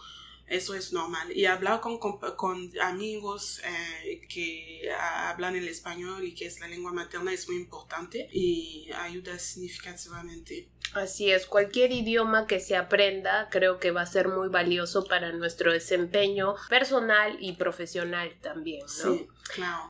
eso 0.51 0.75
es 0.75 0.93
normal. 0.93 1.35
Y 1.35 1.47
hablar 1.47 1.81
con, 1.81 1.99
con, 1.99 2.73
amigos 2.81 3.61
eh, 3.65 4.21
que 4.29 4.91
hablan 4.93 5.55
el 5.55 5.69
español 5.69 6.25
y 6.25 6.35
que 6.35 6.47
es 6.47 6.59
la 6.61 6.67
lengua 6.67 6.93
materna 6.93 7.33
es 7.33 7.49
muy 7.49 7.57
importante 7.57 8.29
y 8.33 8.91
ayuda 8.93 9.39
significativamente. 9.39 10.69
Así 10.93 11.31
es, 11.31 11.47
cualquier 11.47 11.93
idioma 11.93 12.49
que 12.49 12.59
se 12.59 12.77
aprenda 12.77 13.49
creo 13.51 13.79
que 13.79 13.93
va 13.93 14.03
a 14.03 14.07
ser 14.07 14.29
muy 14.29 14.49
valioso 14.49 15.05
para 15.05 15.31
nuestro 15.33 15.73
desempeño 15.73 16.57
personal 16.69 17.37
y 17.39 17.53
profesional 17.53 18.37
también, 18.43 18.81
¿no? 18.81 19.15
Sí, 19.15 19.29
claro. 19.55 19.90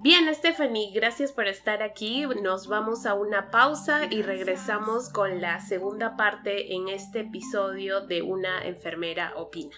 Bien, 0.00 0.32
Stephanie, 0.32 0.92
gracias 0.94 1.32
por 1.32 1.48
estar 1.48 1.82
aquí. 1.82 2.24
Nos 2.40 2.68
vamos 2.68 3.04
a 3.04 3.14
una 3.14 3.50
pausa 3.50 4.06
y 4.08 4.22
regresamos 4.22 5.08
con 5.08 5.40
la 5.40 5.60
segunda 5.60 6.16
parte 6.16 6.74
en 6.74 6.88
este 6.88 7.20
episodio 7.20 8.06
de 8.06 8.22
Una 8.22 8.64
enfermera 8.64 9.32
opina. 9.34 9.76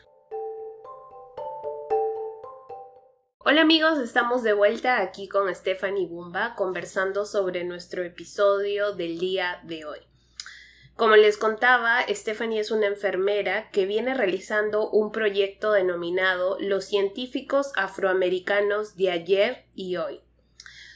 Hola 3.39 3.63
amigos, 3.63 3.99
estamos 3.99 4.43
de 4.43 4.53
vuelta 4.53 5.01
aquí 5.01 5.27
con 5.27 5.53
Stephanie 5.55 6.07
Bumba 6.07 6.55
conversando 6.55 7.25
sobre 7.25 7.65
nuestro 7.65 8.03
episodio 8.03 8.93
del 8.93 9.19
día 9.19 9.61
de 9.65 9.87
hoy. 9.87 10.10
Como 11.01 11.17
les 11.17 11.39
contaba, 11.39 12.05
Stephanie 12.11 12.61
es 12.61 12.71
una 12.71 12.87
enfermera 12.87 13.71
que 13.71 13.87
viene 13.87 14.13
realizando 14.13 14.91
un 14.91 15.13
proyecto 15.13 15.73
denominado 15.73 16.59
Los 16.61 16.85
científicos 16.85 17.73
afroamericanos 17.75 18.99
de 18.99 19.11
ayer 19.11 19.65
y 19.75 19.97
hoy. 19.97 20.21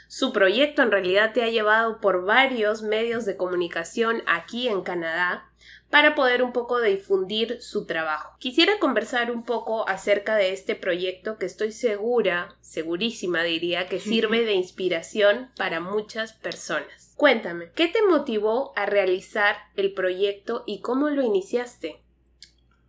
Su 0.06 0.34
proyecto 0.34 0.82
en 0.82 0.90
realidad 0.90 1.32
te 1.32 1.42
ha 1.42 1.49
llevado 1.49 2.02
por 2.02 2.26
varios 2.26 2.82
medios 2.82 3.25
de 3.25 3.38
comunicación 3.38 4.23
aquí 4.26 4.68
en 4.68 4.82
Canadá 4.82 5.50
para 5.90 6.14
poder 6.14 6.42
un 6.42 6.52
poco 6.52 6.80
difundir 6.80 7.59
su 7.61 7.87
trabajo. 7.87 8.37
Quisiera 8.38 8.78
conversar 8.78 9.30
un 9.30 9.44
poco 9.44 9.88
acerca 9.88 10.37
de 10.37 10.52
este 10.52 10.75
proyecto 10.75 11.38
que 11.38 11.47
estoy 11.47 11.73
segura, 11.73 12.56
segurísima 12.61 13.42
diría, 13.42 13.88
que 13.88 14.00
sirve 14.00 14.44
de 14.44 14.54
inspiración 14.54 15.50
para 15.56 15.80
muchas 15.80 16.33
personas. 16.33 17.14
Cuéntame, 17.16 17.71
¿qué 17.75 17.88
te 17.88 18.02
motivó 18.02 18.73
a 18.76 18.87
realizar 18.87 19.56
el 19.76 19.94
proyecto 19.94 20.64
y 20.66 20.80
cómo 20.80 21.11
lo 21.11 21.23
iniciaste? 21.23 22.02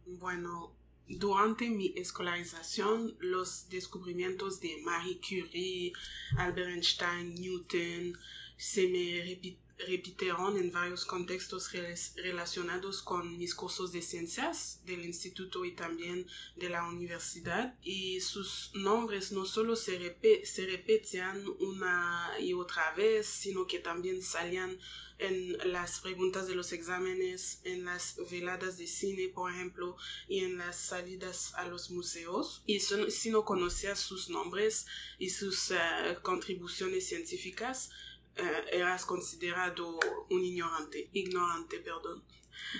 Bueno, 0.05 0.75
durante 1.07 1.69
mi 1.69 1.93
escolarización, 1.95 3.15
los 3.19 3.69
descubrimientos 3.69 4.59
de 4.59 4.77
Marie 4.83 5.19
Curie, 5.19 5.93
Albert 6.37 6.69
Einstein, 6.69 7.35
Newton, 7.35 8.17
se 8.57 8.87
me 8.87 9.21
repitieron 9.23 9.64
repitieron 9.77 10.57
en 10.57 10.71
varios 10.71 11.05
contextos 11.05 11.71
relacionados 12.15 13.01
con 13.01 13.37
mis 13.37 13.53
cursos 13.53 13.91
de 13.91 14.01
ciencias 14.01 14.79
del 14.85 15.03
instituto 15.03 15.65
y 15.65 15.71
también 15.71 16.25
de 16.55 16.69
la 16.69 16.87
universidad 16.87 17.75
y 17.83 18.21
sus 18.21 18.71
nombres 18.73 19.31
no 19.31 19.45
solo 19.45 19.75
se, 19.75 20.17
se 20.45 20.65
repetían 20.65 21.45
una 21.59 22.31
y 22.39 22.53
otra 22.53 22.93
vez 22.95 23.27
sino 23.27 23.67
que 23.67 23.79
también 23.79 24.21
salían 24.21 24.79
en 25.17 25.57
las 25.71 26.01
preguntas 26.01 26.47
de 26.47 26.55
los 26.55 26.73
exámenes, 26.73 27.61
en 27.63 27.85
las 27.85 28.17
veladas 28.29 28.77
de 28.77 28.87
cine, 28.87 29.29
por 29.29 29.51
ejemplo, 29.51 29.95
y 30.27 30.39
en 30.39 30.57
las 30.57 30.75
salidas 30.75 31.53
a 31.55 31.67
los 31.67 31.89
museos. 31.89 32.63
Y 32.65 32.81
si 32.81 33.29
no 33.29 33.45
conocías 33.45 33.99
sus 33.99 34.29
nombres 34.29 34.87
y 35.17 35.29
sus 35.29 35.71
eh, 35.71 35.77
contribuciones 36.21 37.07
científicas, 37.07 37.91
eh, 38.37 38.65
eras 38.73 39.05
considerado 39.05 39.99
un 40.29 40.43
ignorante, 40.43 41.09
ignorante, 41.13 41.79
perdón. 41.79 42.23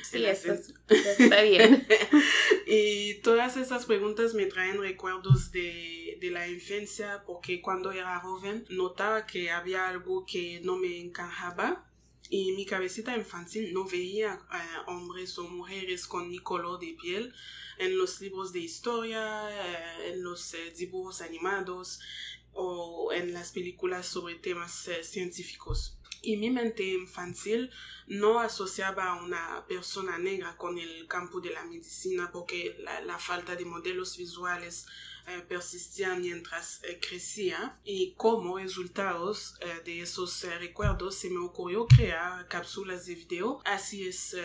Sí, 0.04 0.26
eso 0.26 0.54
está 0.54 1.42
bien. 1.42 1.86
y 2.68 3.16
todas 3.16 3.58
esas 3.58 3.86
preguntas 3.86 4.34
me 4.34 4.46
traen 4.46 4.80
recuerdos 4.80 5.52
de, 5.52 6.18
de, 6.20 6.32
la 6.32 6.48
infancia 6.48 7.24
porque 7.26 7.62
cuando 7.62 7.92
era 7.92 8.20
joven 8.20 8.66
notaba 8.70 9.26
que 9.26 9.52
había 9.52 9.88
algo 9.88 10.26
que 10.26 10.62
no 10.64 10.78
me 10.78 11.00
encajaba 11.00 11.90
y 12.30 12.54
mi 12.54 12.66
cabecita 12.66 13.16
infantil 13.16 13.74
no 13.74 13.86
veía 13.86 14.40
eh, 14.52 14.58
hombres 14.88 15.38
o 15.38 15.48
mujeres 15.48 16.08
con 16.08 16.30
mi 16.30 16.40
color 16.40 16.80
de 16.80 16.96
piel 17.00 17.34
en 17.78 17.98
los 17.98 18.22
libros 18.22 18.54
de 18.54 18.60
historia, 18.60 19.50
eh, 19.52 20.14
en 20.14 20.24
los 20.24 20.56
dibujos 20.78 21.22
animados 21.22 22.00
o 22.56 23.12
en 23.14 23.34
las 23.34 23.52
películas 23.52 24.08
sobre 24.08 24.36
temas 24.36 24.88
eh, 24.88 25.04
científicos. 25.04 25.98
Y 26.22 26.38
mi 26.38 26.50
mente 26.50 26.84
infantil 26.84 27.70
no 28.08 28.40
asociaba 28.40 29.10
a 29.10 29.24
una 29.24 29.66
persona 29.68 30.18
negra 30.18 30.58
con 30.58 30.80
el 30.80 31.08
campo 31.08 31.40
de 31.40 31.52
la 31.52 31.64
medicina 31.66 32.32
porque 32.32 32.76
la, 32.80 33.20
falta 33.20 33.56
de 33.56 33.66
modelos 33.66 34.18
visuales 34.18 34.88
eh, 35.28 35.42
persistía 35.48 36.16
mientras 36.16 36.82
eh, 36.84 37.00
crecía 37.00 37.80
y 37.84 38.14
como 38.14 38.58
resultados 38.58 39.58
de 39.84 40.02
esos 40.02 40.44
recuerdos 40.60 41.16
se 41.16 41.30
me 41.30 41.40
ocurrió 41.40 41.86
crear 41.88 42.48
cápsulas 42.48 43.06
de 43.06 43.16
video. 43.16 43.62
Así 43.66 44.08
es 44.08 44.36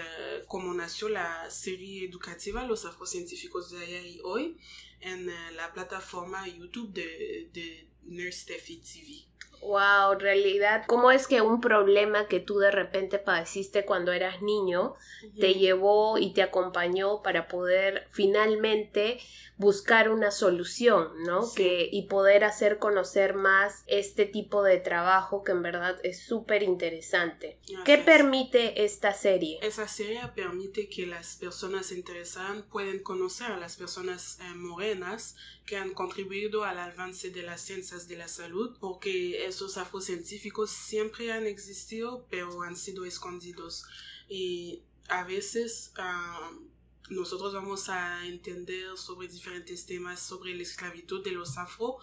como 0.47 0.73
nació 0.75 1.09
la 1.09 1.51
serie 1.51 2.05
educativa 2.05 2.65
Los 2.65 2.85
Afrocientíficos 2.85 3.71
de 3.71 3.85
ayer 3.85 4.07
y 4.07 4.21
hoy 4.25 4.57
en 5.01 5.27
la 5.57 5.73
plataforma 5.73 6.47
YouTube 6.49 6.93
de, 6.93 7.51
de 7.53 7.89
Nurse 8.03 8.47
TV. 8.47 9.30
Wow, 9.63 10.19
realidad, 10.19 10.85
¿cómo 10.87 11.11
es 11.11 11.27
que 11.27 11.43
un 11.43 11.61
problema 11.61 12.27
que 12.27 12.41
tú 12.41 12.59
de 12.59 12.71
repente 12.71 13.19
padeciste 13.19 13.85
cuando 13.85 14.13
eras 14.13 14.41
niño 14.43 14.95
te 15.39 15.55
llevó 15.55 16.19
y 16.19 16.33
te 16.33 16.43
acompañó 16.43 17.23
para 17.23 17.47
poder 17.47 18.07
finalmente 18.11 19.19
buscar 19.61 20.11
una 20.11 20.31
solución, 20.31 21.23
¿no? 21.25 21.53
Que, 21.55 21.87
y 21.93 22.07
poder 22.07 22.45
hacer 22.45 22.79
conocer 22.79 23.35
más 23.35 23.85
este 23.87 24.25
tipo 24.25 24.63
de 24.63 24.79
trabajo 24.79 25.45
que 25.45 25.53
en 25.53 25.61
verdad 25.61 25.99
es 26.03 26.23
súper 26.23 26.63
interesante. 26.63 27.59
¿Qué 27.85 27.99
permite 27.99 28.85
esta 28.85 29.13
serie? 29.13 29.59
Esa 29.61 29.87
serie 29.87 30.23
permite 30.35 30.89
que 30.89 31.07
las 31.07 31.37
personas 31.37 31.93
interesadas 31.93 32.63
pueden 32.71 33.01
conocer 33.01 33.53
a 33.53 33.59
las 33.59 33.77
personas 33.77 34.39
eh, 34.41 34.55
morenas 34.55 35.37
que 35.71 35.77
han 35.77 35.95
contribuido 35.95 36.65
al 36.65 36.81
avance 36.81 37.31
de 37.31 37.45
las 37.45 37.61
ciencias 37.61 38.09
de 38.09 38.17
la 38.17 38.27
salud, 38.27 38.77
porque 38.81 39.47
esos 39.47 39.77
afrocientíficos 39.77 40.69
siempre 40.69 41.31
han 41.31 41.47
existido, 41.47 42.27
pero 42.29 42.63
han 42.63 42.75
sido 42.75 43.05
escondidos. 43.05 43.85
Y 44.29 44.83
a 45.09 45.23
veces 45.23 45.93
ah, 45.97 46.51
nosotros 47.09 47.55
vamos 47.55 47.89
a 47.89 48.27
entender 48.27 48.97
sobre 48.97 49.29
diferentes 49.29 49.87
temas 49.87 50.19
sobre 50.19 50.57
la 50.57 50.63
esclavitud 50.65 51.23
de 51.23 51.31
los 51.31 51.57
afro, 51.57 51.99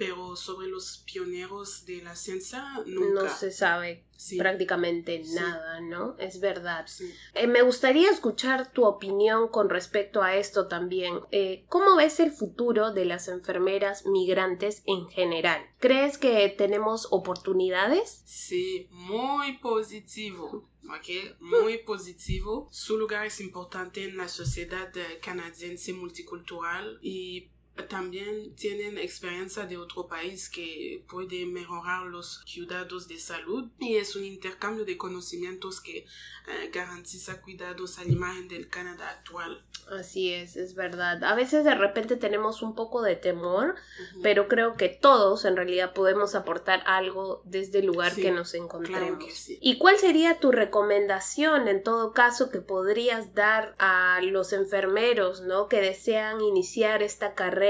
pero 0.00 0.34
sobre 0.34 0.66
los 0.66 1.04
pioneros 1.04 1.84
de 1.84 2.00
la 2.00 2.16
ciencia 2.16 2.64
nunca. 2.86 3.22
No 3.24 3.28
se 3.28 3.52
sabe 3.52 4.06
prácticamente 4.38 5.22
nada, 5.34 5.82
¿no? 5.82 6.16
Es 6.16 6.40
verdad. 6.40 6.86
Eh, 7.34 7.46
me 7.46 7.60
gustaría 7.60 8.10
escuchar 8.10 8.72
tu 8.72 8.86
opinión 8.86 9.48
con 9.48 9.68
respecto 9.68 10.22
a 10.22 10.36
esto 10.36 10.68
también. 10.68 11.20
Eh, 11.32 11.66
¿Cómo 11.68 11.96
ves 11.96 12.18
el 12.18 12.32
futuro 12.32 12.94
de 12.94 13.04
las 13.04 13.28
enfermeras 13.28 14.06
migrantes 14.06 14.82
en 14.86 15.06
general? 15.08 15.60
¿Crees 15.80 16.16
que 16.16 16.48
tenemos 16.48 17.08
oportunidades? 17.10 18.22
Sí, 18.24 18.88
muy 18.90 19.58
positivo. 19.58 20.66
Okay, 20.98 21.34
muy 21.40 21.76
positivo. 21.76 22.68
Su 22.72 22.96
lugar 22.96 23.26
es 23.26 23.38
importante 23.42 24.02
en 24.04 24.16
la 24.16 24.28
sociedad 24.28 24.90
canadiense 25.20 25.92
multicultural 25.92 26.98
y 27.02 27.50
también 27.88 28.54
tienen 28.56 28.98
experiencia 28.98 29.66
de 29.66 29.76
otro 29.76 30.06
país 30.06 30.48
que 30.48 31.04
puede 31.08 31.46
mejorar 31.46 32.06
los 32.06 32.44
cuidados 32.52 33.08
de 33.08 33.18
salud 33.18 33.70
y 33.78 33.96
es 33.96 34.16
un 34.16 34.24
intercambio 34.24 34.84
de 34.84 34.96
conocimientos 34.96 35.80
que 35.80 35.98
eh, 35.98 36.70
garantiza 36.72 37.40
cuidados 37.40 37.98
a 37.98 38.04
la 38.04 38.10
imagen 38.10 38.48
del 38.48 38.68
Canadá 38.68 39.10
actual. 39.10 39.64
Así 39.90 40.32
es, 40.32 40.56
es 40.56 40.74
verdad. 40.74 41.24
A 41.24 41.34
veces 41.34 41.64
de 41.64 41.74
repente 41.74 42.16
tenemos 42.16 42.62
un 42.62 42.74
poco 42.74 43.02
de 43.02 43.16
temor, 43.16 43.74
pero 44.22 44.46
creo 44.46 44.74
que 44.76 44.88
todos 44.88 45.44
en 45.44 45.56
realidad 45.56 45.94
podemos 45.94 46.34
aportar 46.34 46.82
algo 46.86 47.42
desde 47.44 47.80
el 47.80 47.86
lugar 47.86 48.14
que 48.14 48.30
nos 48.30 48.54
encontremos. 48.54 49.50
¿Y 49.60 49.78
cuál 49.78 49.98
sería 49.98 50.38
tu 50.38 50.52
recomendación 50.52 51.66
en 51.66 51.82
todo 51.82 52.12
caso 52.12 52.50
que 52.50 52.60
podrías 52.60 53.34
dar 53.34 53.74
a 53.78 54.20
los 54.22 54.52
enfermeros, 54.52 55.40
¿no? 55.40 55.68
que 55.68 55.80
desean 55.80 56.40
iniciar 56.40 57.02
esta 57.02 57.34
carrera 57.34 57.69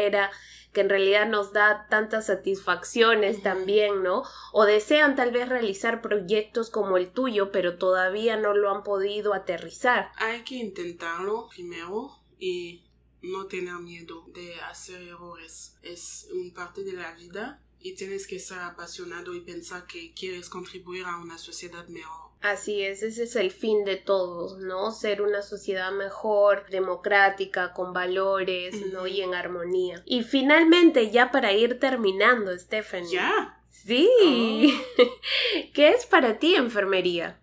que 0.72 0.80
en 0.82 0.88
realidad 0.88 1.28
nos 1.28 1.52
da 1.52 1.86
tantas 1.88 2.26
satisfacciones 2.26 3.42
también, 3.42 4.02
¿no? 4.02 4.22
O 4.52 4.64
desean 4.64 5.16
tal 5.16 5.32
vez 5.32 5.48
realizar 5.48 6.00
proyectos 6.00 6.70
como 6.70 6.96
el 6.96 7.10
tuyo, 7.10 7.50
pero 7.50 7.76
todavía 7.76 8.36
no 8.36 8.54
lo 8.54 8.70
han 8.70 8.84
podido 8.84 9.34
aterrizar. 9.34 10.12
Hay 10.16 10.42
que 10.42 10.56
intentarlo 10.56 11.48
primero 11.48 12.20
y 12.38 12.84
no 13.22 13.46
tener 13.46 13.74
miedo 13.74 14.24
de 14.32 14.60
hacer 14.62 15.02
errores. 15.02 15.76
Es 15.82 16.28
un 16.32 16.52
parte 16.52 16.84
de 16.84 16.92
la 16.92 17.12
vida 17.14 17.60
y 17.80 17.94
tienes 17.94 18.26
que 18.26 18.38
ser 18.38 18.60
apasionado 18.60 19.34
y 19.34 19.40
pensar 19.40 19.86
que 19.86 20.12
quieres 20.14 20.48
contribuir 20.48 21.04
a 21.06 21.16
una 21.16 21.38
sociedad 21.38 21.86
mejor. 21.88 22.29
Así 22.40 22.82
es, 22.82 23.02
ese 23.02 23.24
es 23.24 23.36
el 23.36 23.50
fin 23.50 23.84
de 23.84 23.96
todos, 23.96 24.58
¿no? 24.58 24.92
Ser 24.92 25.20
una 25.20 25.42
sociedad 25.42 25.92
mejor, 25.92 26.66
democrática, 26.70 27.74
con 27.74 27.92
valores, 27.92 28.74
¿no? 28.92 29.06
Y 29.06 29.20
en 29.20 29.34
armonía. 29.34 30.02
Y 30.06 30.22
finalmente, 30.22 31.10
ya 31.10 31.30
para 31.30 31.52
ir 31.52 31.78
terminando, 31.78 32.58
Stephanie. 32.58 33.12
¿Ya? 33.12 33.62
Sí. 33.68 34.08
Oh. 34.24 35.02
¿Qué 35.74 35.90
es 35.90 36.06
para 36.06 36.38
ti 36.38 36.54
enfermería? 36.54 37.38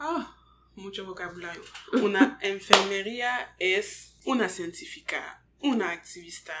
Ah, 0.00 0.36
mucho 0.74 1.06
vocabulario. 1.06 1.62
Una 1.92 2.38
enfermería 2.42 3.54
es 3.60 4.16
una 4.24 4.48
científica, 4.48 5.44
una 5.60 5.90
activista, 5.90 6.54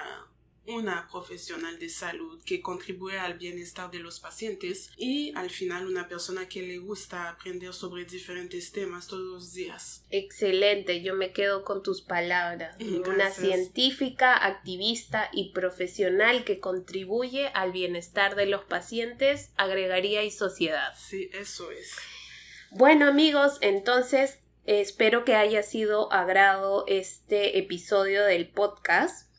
una 0.66 1.08
profesional 1.10 1.78
de 1.78 1.88
salud 1.88 2.40
que 2.44 2.60
contribuye 2.60 3.18
al 3.18 3.34
bienestar 3.34 3.90
de 3.90 3.98
los 3.98 4.20
pacientes 4.20 4.90
y 4.96 5.32
al 5.34 5.50
final 5.50 5.86
una 5.86 6.08
persona 6.08 6.48
que 6.48 6.62
le 6.62 6.78
gusta 6.78 7.28
aprender 7.28 7.72
sobre 7.74 8.04
diferentes 8.04 8.70
temas 8.70 9.08
todos 9.08 9.22
los 9.22 9.52
días. 9.52 10.04
Excelente, 10.10 11.02
yo 11.02 11.14
me 11.14 11.32
quedo 11.32 11.64
con 11.64 11.82
tus 11.82 12.02
palabras. 12.02 12.76
Una 12.80 13.30
científica, 13.30 14.36
activista 14.36 15.30
y 15.32 15.52
profesional 15.52 16.44
que 16.44 16.60
contribuye 16.60 17.48
al 17.48 17.72
bienestar 17.72 18.36
de 18.36 18.46
los 18.46 18.64
pacientes, 18.64 19.50
agregaría 19.56 20.22
y 20.22 20.30
sociedad. 20.30 20.94
Sí, 20.96 21.30
eso 21.32 21.70
es. 21.70 21.96
Bueno 22.70 23.06
amigos, 23.06 23.58
entonces 23.60 24.38
espero 24.64 25.24
que 25.24 25.34
haya 25.34 25.62
sido 25.62 26.12
agrado 26.12 26.84
este 26.86 27.58
episodio 27.58 28.24
del 28.24 28.48
podcast. 28.48 29.31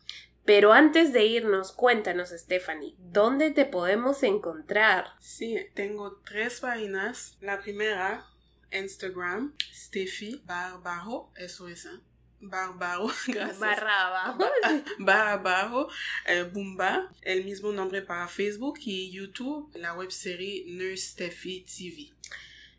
Pero 0.45 0.73
antes 0.73 1.13
de 1.13 1.25
irnos, 1.25 1.71
cuéntanos, 1.71 2.29
Stephanie, 2.29 2.95
¿dónde 2.97 3.51
te 3.51 3.65
podemos 3.65 4.23
encontrar? 4.23 5.07
Sí, 5.19 5.57
tengo 5.73 6.21
tres 6.25 6.59
páginas. 6.59 7.37
La 7.39 7.61
primera, 7.61 8.25
Instagram, 8.71 9.55
Steffi 9.73 10.41
Barbajo, 10.45 11.31
eso 11.37 11.69
es, 11.69 11.85
¿eh? 11.85 11.99
Barbaro, 12.43 13.07
gracias. 13.27 13.59
Barra 13.59 14.07
abajo. 14.07 14.43
Barra 14.99 15.33
abajo, 15.33 15.89
eh, 16.25 16.43
Bumba, 16.43 17.09
el 17.21 17.45
mismo 17.45 17.71
nombre 17.71 18.01
para 18.01 18.27
Facebook 18.27 18.79
y 18.81 19.11
YouTube, 19.11 19.71
la 19.75 19.93
webserie 19.93 20.65
Nurse 20.67 21.11
Steffi 21.11 21.61
TV. 21.61 22.13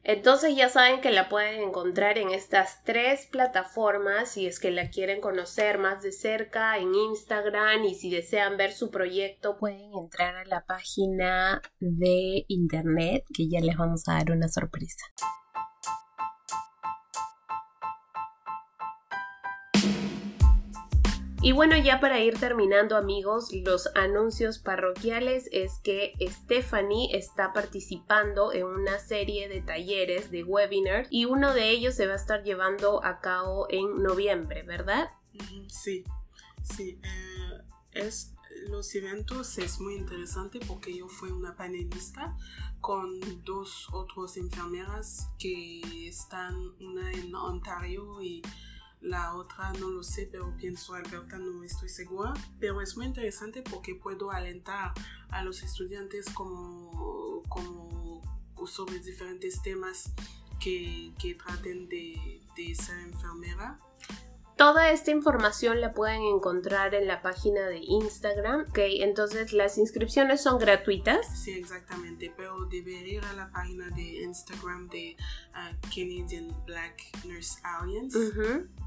Entonces 0.04 0.54
ya 0.54 0.68
saben 0.68 1.00
que 1.00 1.10
la 1.10 1.30
pueden 1.30 1.62
encontrar 1.62 2.18
en 2.18 2.30
estas 2.30 2.84
tres 2.84 3.26
plataformas 3.26 4.28
si 4.28 4.46
es 4.46 4.60
que 4.60 4.70
la 4.70 4.90
quieren 4.90 5.22
conocer 5.22 5.78
más 5.78 6.02
de 6.02 6.12
cerca 6.12 6.76
en 6.76 6.94
Instagram 6.94 7.84
y 7.84 7.94
si 7.94 8.10
desean 8.10 8.58
ver 8.58 8.72
su 8.72 8.90
proyecto 8.90 9.56
pueden 9.56 9.94
entrar 9.94 10.36
a 10.36 10.44
la 10.44 10.64
página 10.66 11.62
de 11.80 12.44
internet 12.48 13.24
que 13.34 13.48
ya 13.48 13.60
les 13.60 13.78
vamos 13.78 14.06
a 14.06 14.14
dar 14.14 14.30
una 14.30 14.48
sorpresa. 14.48 15.06
Y 21.44 21.52
bueno, 21.52 21.76
ya 21.76 22.00
para 22.00 22.20
ir 22.20 22.38
terminando 22.38 22.96
amigos, 22.96 23.50
los 23.52 23.90
anuncios 23.94 24.58
parroquiales 24.58 25.50
es 25.52 25.78
que 25.84 26.14
Stephanie 26.18 27.14
está 27.14 27.52
participando 27.52 28.50
en 28.54 28.64
una 28.64 28.98
serie 28.98 29.46
de 29.50 29.60
talleres, 29.60 30.30
de 30.30 30.42
webinars, 30.42 31.06
y 31.10 31.26
uno 31.26 31.52
de 31.52 31.68
ellos 31.68 31.96
se 31.96 32.06
va 32.06 32.14
a 32.14 32.16
estar 32.16 32.44
llevando 32.44 33.04
a 33.04 33.20
cabo 33.20 33.66
en 33.68 34.02
noviembre, 34.02 34.62
¿verdad? 34.62 35.10
Sí, 35.68 36.02
sí. 36.62 36.98
Eh, 37.02 37.60
es, 37.92 38.32
los 38.70 38.94
eventos 38.94 39.58
es 39.58 39.80
muy 39.80 39.96
interesante 39.96 40.60
porque 40.66 40.96
yo 40.96 41.08
fui 41.08 41.28
una 41.28 41.54
panelista 41.54 42.34
con 42.80 43.20
dos 43.44 43.88
otras 43.92 44.38
enfermeras 44.38 45.28
que 45.38 46.08
están, 46.08 46.54
una 46.80 47.12
en 47.12 47.34
Ontario 47.34 48.22
y 48.22 48.40
la 49.04 49.34
otra 49.34 49.70
no 49.74 49.90
lo 49.90 50.02
sé, 50.02 50.28
pero 50.32 50.56
pienso 50.56 50.94
Alberta, 50.94 51.38
no 51.38 51.62
estoy 51.62 51.90
segura. 51.90 52.32
Pero 52.58 52.80
es 52.80 52.96
muy 52.96 53.06
interesante 53.06 53.62
porque 53.62 53.94
puedo 53.94 54.30
alentar 54.30 54.92
a 55.28 55.44
los 55.44 55.62
estudiantes 55.62 56.26
como, 56.30 57.42
como 57.48 58.22
sobre 58.66 58.98
diferentes 58.98 59.60
temas 59.62 60.10
que, 60.58 61.12
que 61.20 61.34
traten 61.34 61.88
de, 61.88 62.40
de 62.56 62.74
ser 62.74 62.98
enfermera 63.00 63.78
Toda 64.56 64.90
esta 64.92 65.10
información 65.10 65.80
la 65.80 65.92
pueden 65.92 66.22
encontrar 66.22 66.94
en 66.94 67.08
la 67.08 67.22
página 67.22 67.66
de 67.66 67.78
Instagram, 67.78 68.66
ok, 68.68 68.78
entonces 69.00 69.52
las 69.52 69.78
inscripciones 69.78 70.42
son 70.42 70.58
gratuitas. 70.58 71.26
Sí, 71.36 71.52
exactamente, 71.52 72.32
pero 72.36 72.64
debería 72.66 73.14
ir 73.14 73.24
a 73.24 73.32
la 73.32 73.50
página 73.50 73.88
de 73.90 74.22
Instagram 74.22 74.88
de 74.90 75.16
uh, 75.50 75.74
Canadian 75.94 76.54
Black 76.66 77.02
Nurse 77.24 77.58
Alliance. 77.64 78.18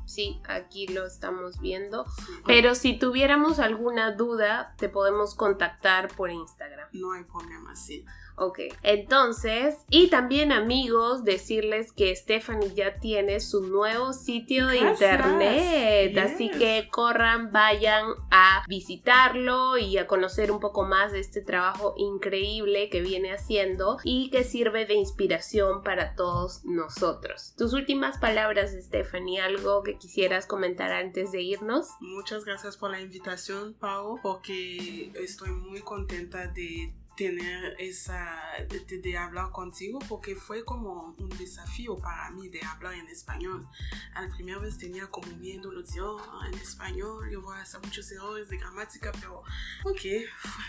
Sí, 0.06 0.40
aquí 0.48 0.88
lo 0.88 1.06
estamos 1.06 1.60
viendo. 1.60 2.06
Pero 2.46 2.74
si 2.76 2.98
tuviéramos 2.98 3.60
alguna 3.60 4.14
duda, 4.14 4.74
te 4.78 4.88
podemos 4.88 5.36
contactar 5.36 6.08
por 6.16 6.32
Instagram. 6.32 6.88
No 6.94 7.12
hay 7.12 7.26
problema, 7.26 7.76
sí. 7.76 8.06
Ok, 8.40 8.60
entonces, 8.84 9.78
y 9.90 10.10
también 10.10 10.52
amigos, 10.52 11.24
decirles 11.24 11.92
que 11.92 12.16
Stephanie 12.16 12.72
ya 12.76 13.00
tiene 13.00 13.40
su 13.40 13.66
nuevo 13.66 14.14
sitio 14.14 14.68
de 14.68 14.78
internet, 14.78 16.16
así 16.20 16.52
que 16.52 16.88
corran, 16.92 17.52
vayan 17.52 18.06
a 18.30 18.64
visitarlo 18.68 19.80
y 19.80 19.98
a 19.98 20.06
conocer 20.06 20.52
un 20.52 20.60
poco 20.60 20.86
más 20.86 21.14
de 21.14 21.20
este 21.20 21.42
trabajo 21.42 21.96
increíble 21.98 22.92
que 22.92 23.02
viene 23.02 23.34
haciendo 23.34 23.98
y 24.04 24.30
que 24.30 24.44
sirve 24.44 24.86
de 24.86 24.94
inspiración 24.94 25.82
para 25.82 26.14
todos 26.14 26.64
nosotros. 26.64 27.56
Tus 27.58 27.74
últimas 27.74 28.20
palabras, 28.20 28.72
Stephanie, 28.72 29.42
algo 29.42 29.82
que 29.82 29.98
quisieras 29.98 30.46
comentar 30.46 30.92
antes 30.92 31.32
de 31.32 31.42
irnos. 31.42 31.88
Muchas 32.02 32.46
gracias 32.46 32.78
por 32.78 32.92
la 32.92 33.02
invitación, 33.02 33.74
Pau, 33.74 34.20
porque 34.22 35.12
estoy 35.16 35.50
muy 35.50 35.82
contenta 35.82 36.46
de 36.46 36.94
tener 37.18 37.76
esa, 37.80 38.40
de, 38.70 39.18
hablar 39.18 39.50
contigo 39.52 40.00
porque 40.08 40.36
fue 40.36 40.64
como 40.64 41.16
un 41.18 41.30
desafío 41.38 41.98
para 41.98 42.30
mí 42.30 42.48
de 42.48 42.62
hablar 42.64 42.94
en 42.94 43.08
español. 43.08 43.68
Al 44.14 44.30
primera 44.30 44.60
vez 44.60 44.78
tenía 44.78 45.08
como 45.08 45.36
miedo, 45.36 45.72
lo 45.72 45.82
decía, 45.82 46.04
oh, 46.06 46.46
en 46.46 46.54
español 46.54 47.30
yo 47.32 47.42
voy 47.42 47.58
a 47.58 47.62
hacer 47.62 47.82
muchos 47.82 48.10
errores 48.12 48.48
de 48.50 48.58
gramática, 48.58 49.12
pero 49.20 49.42
ok. 49.84 50.02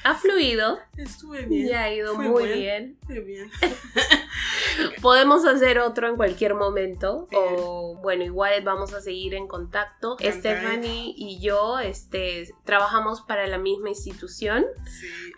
Ha 0.05 0.15
fluido. 0.15 0.81
Estuve 0.97 1.45
bien. 1.45 1.69
Ya 1.69 1.83
ha 1.83 1.95
ido 1.95 2.15
muy 2.17 2.49
bien. 2.49 2.99
Muy 3.07 3.21
bien. 3.21 3.51
Podemos 5.03 5.45
hacer 5.45 5.79
otro 5.79 6.09
en 6.09 6.17
cualquier 6.17 6.55
momento 6.55 7.27
o 7.33 7.99
bueno, 8.03 8.25
igual 8.25 8.63
vamos 8.63 8.93
a 8.95 9.01
seguir 9.01 9.35
en 9.35 9.47
contacto. 9.47 10.17
Stephanie 10.21 11.15
y 11.17 11.41
yo 11.41 11.79
este, 11.79 12.55
trabajamos 12.65 13.23
para 13.23 13.47
la 13.47 13.59
misma 13.59 13.89
institución, 13.89 14.65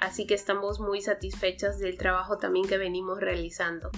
así 0.01 0.27
que 0.27 0.35
estamos 0.35 0.81
muy 0.81 1.01
satisfechas 1.01 1.79
del 1.79 1.97
trabajo 1.97 2.39
también 2.39 2.67
que 2.67 2.79
venimos 2.79 3.21
realizando. 3.21 3.91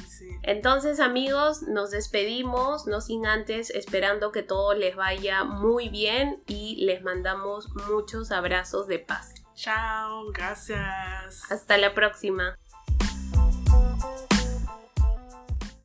Entonces 0.42 1.00
amigos, 1.00 1.62
nos 1.62 1.90
despedimos, 1.90 2.86
no 2.86 3.00
sin 3.00 3.26
antes 3.26 3.70
esperando 3.70 4.32
que 4.32 4.42
todo 4.42 4.74
les 4.74 4.96
vaya 4.96 5.44
muy 5.44 5.88
bien 5.88 6.40
y 6.46 6.84
les 6.84 7.02
mandamos 7.02 7.68
muchos 7.88 8.30
abrazos 8.30 8.86
de 8.86 8.98
paz. 8.98 9.34
Chao, 9.54 10.32
gracias. 10.32 11.50
Hasta 11.50 11.76
la 11.76 11.94
próxima. 11.94 12.58